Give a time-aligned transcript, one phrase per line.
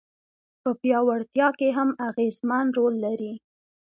[0.61, 3.33] په پياوړتيا کي هم اغېزمن رول لري.